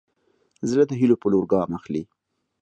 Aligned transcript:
زړه 0.69 0.83
د 0.87 0.91
هيلو 0.99 1.15
په 1.21 1.27
لور 1.31 1.45
ګام 1.53 1.69
اخلي. 1.77 2.03